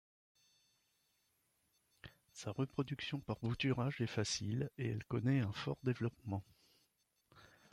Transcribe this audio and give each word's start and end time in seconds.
Sa 2.33 2.49
reproduction 2.53 3.19
par 3.19 3.37
bouturage 3.43 4.01
est 4.01 4.07
facile 4.07 4.71
et 4.79 4.89
elle 4.89 5.03
connait 5.03 5.41
un 5.41 5.51
fort 5.51 5.77
développement. 5.83 6.43